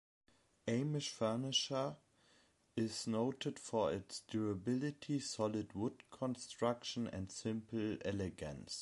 Amish 0.67 1.09
furniture 1.09 1.95
is 2.75 3.05
noted 3.05 3.59
for 3.59 3.91
its 3.93 4.21
durability, 4.21 5.19
solid 5.19 5.73
wood 5.73 6.05
construction 6.09 7.07
and 7.07 7.31
simple 7.31 7.97
elegance. 8.03 8.69